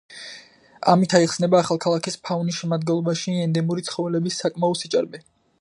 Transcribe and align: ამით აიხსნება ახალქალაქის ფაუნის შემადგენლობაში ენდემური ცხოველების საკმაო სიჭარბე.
ამით 0.93 1.13
აიხსნება 1.19 1.59
ახალქალაქის 1.59 2.17
ფაუნის 2.29 2.59
შემადგენლობაში 2.63 3.37
ენდემური 3.47 3.89
ცხოველების 3.91 4.43
საკმაო 4.47 4.83
სიჭარბე. 4.85 5.27